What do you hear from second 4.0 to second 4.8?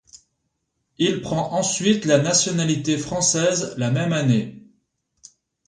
année.